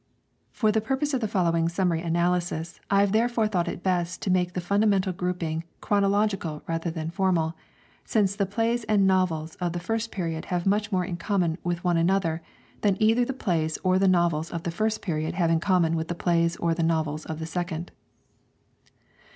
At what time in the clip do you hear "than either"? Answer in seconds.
12.81-13.23